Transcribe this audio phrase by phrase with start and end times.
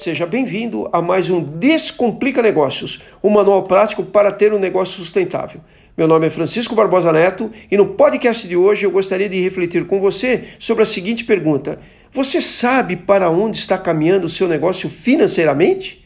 [0.00, 5.60] seja bem-vindo a mais um Descomplica Negócios, um manual prático para ter um negócio sustentável.
[5.94, 9.86] Meu nome é Francisco Barbosa Neto e no podcast de hoje eu gostaria de refletir
[9.86, 11.78] com você sobre a seguinte pergunta:
[12.10, 15.99] Você sabe para onde está caminhando o seu negócio financeiramente?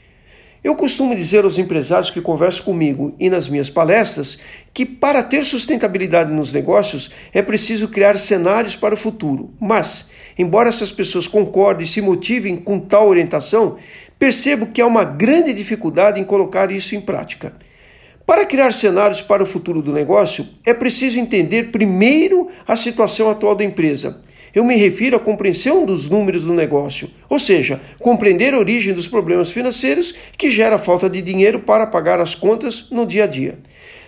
[0.65, 4.39] Eu costumo dizer aos empresários que conversam comigo e nas minhas palestras
[4.73, 9.53] que para ter sustentabilidade nos negócios é preciso criar cenários para o futuro.
[9.61, 13.77] Mas, embora essas pessoas concordem e se motivem com tal orientação,
[14.19, 17.53] percebo que há uma grande dificuldade em colocar isso em prática.
[18.25, 23.55] Para criar cenários para o futuro do negócio, é preciso entender primeiro a situação atual
[23.55, 24.19] da empresa
[24.55, 29.09] eu me refiro à compreensão dos números do negócio, ou seja, compreender a origem dos
[29.09, 33.59] problemas financeiros que gera falta de dinheiro para pagar as contas no dia a dia.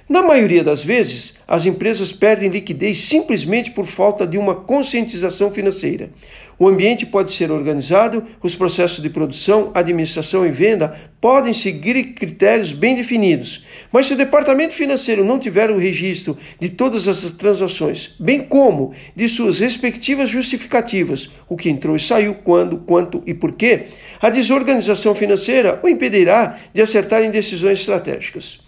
[0.09, 6.10] Na maioria das vezes, as empresas perdem liquidez simplesmente por falta de uma conscientização financeira.
[6.56, 12.71] O ambiente pode ser organizado, os processos de produção, administração e venda podem seguir critérios
[12.71, 18.15] bem definidos, mas se o departamento financeiro não tiver o registro de todas as transações,
[18.20, 23.52] bem como de suas respectivas justificativas, o que entrou e saiu, quando, quanto e por
[23.52, 23.87] quê,
[24.23, 28.66] a desorganização financeira o impedirá de acertar em decisões estratégicas.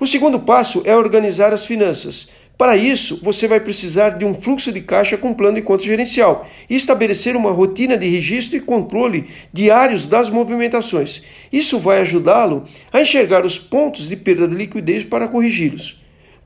[0.00, 2.26] O segundo passo é organizar as finanças.
[2.56, 6.48] Para isso, você vai precisar de um fluxo de caixa com plano de conta gerencial
[6.70, 11.22] e estabelecer uma rotina de registro e controle diários das movimentações.
[11.52, 16.00] Isso vai ajudá-lo a enxergar os pontos de perda de liquidez para corrigi-los.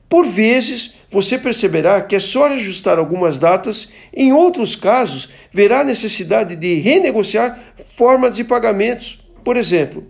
[0.09, 5.85] Por vezes, você perceberá que é só ajustar algumas datas, em outros casos, verá a
[5.85, 7.57] necessidade de renegociar
[7.95, 9.25] formas de pagamentos.
[9.45, 10.05] Por exemplo,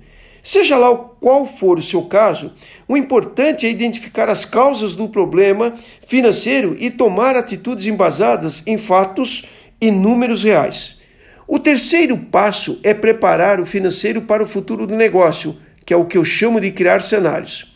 [0.46, 2.54] Seja lá qual for o seu caso,
[2.88, 5.74] o importante é identificar as causas do problema
[6.06, 9.50] financeiro e tomar atitudes embasadas em fatos
[9.82, 10.98] e números reais.
[11.48, 16.06] O terceiro passo é preparar o financeiro para o futuro do negócio, que é o
[16.06, 17.76] que eu chamo de criar cenários.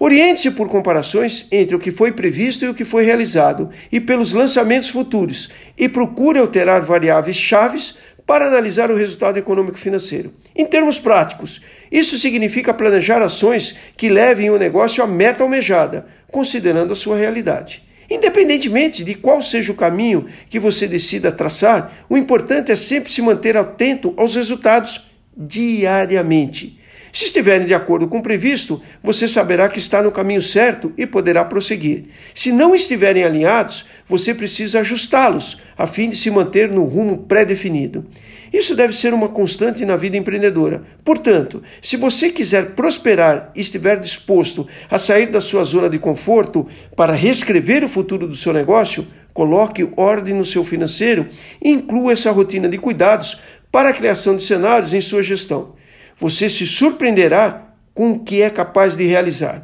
[0.00, 4.32] Oriente-se por comparações entre o que foi previsto e o que foi realizado e pelos
[4.32, 7.96] lançamentos futuros e procure alterar variáveis chaves
[8.28, 10.34] para analisar o resultado econômico financeiro.
[10.54, 16.92] Em termos práticos, isso significa planejar ações que levem o negócio à meta almejada, considerando
[16.92, 17.82] a sua realidade.
[18.10, 23.22] Independentemente de qual seja o caminho que você decida traçar, o importante é sempre se
[23.22, 26.77] manter atento aos resultados diariamente.
[27.12, 31.06] Se estiverem de acordo com o previsto, você saberá que está no caminho certo e
[31.06, 32.04] poderá prosseguir.
[32.34, 38.04] Se não estiverem alinhados, você precisa ajustá-los, a fim de se manter no rumo pré-definido.
[38.52, 40.82] Isso deve ser uma constante na vida empreendedora.
[41.04, 46.66] Portanto, se você quiser prosperar e estiver disposto a sair da sua zona de conforto
[46.96, 51.28] para reescrever o futuro do seu negócio, coloque ordem no seu financeiro
[51.62, 53.38] e inclua essa rotina de cuidados
[53.70, 55.77] para a criação de cenários em sua gestão
[56.18, 57.62] você se surpreenderá
[57.94, 59.62] com o que é capaz de realizar.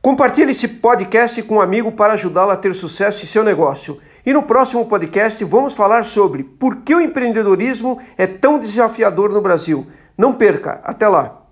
[0.00, 3.98] Compartilhe esse podcast com um amigo para ajudá-lo a ter sucesso em seu negócio.
[4.24, 9.40] E no próximo podcast vamos falar sobre por que o empreendedorismo é tão desafiador no
[9.40, 9.86] Brasil.
[10.16, 11.45] Não perca, até lá!